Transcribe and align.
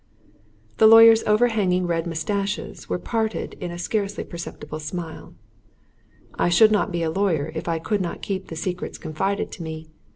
The 0.77 0.87
lawyer's 0.87 1.21
overhanging 1.25 1.85
reddish 1.85 2.07
mustaches 2.09 2.89
were 2.89 2.97
parted 2.97 3.53
in 3.59 3.69
a 3.69 3.77
scarcely 3.77 4.23
perceptible 4.23 4.79
smile. 4.79 5.35
"I 6.33 6.49
should 6.49 6.71
not 6.71 6.91
be 6.91 7.03
a 7.03 7.11
lawyer 7.11 7.51
if 7.53 7.67
I 7.67 7.77
could 7.77 8.01
not 8.01 8.23
keep 8.23 8.47
the 8.47 8.55
secrets 8.55 8.97
confided 8.97 9.51
to 9.51 9.61
me. 9.61 9.89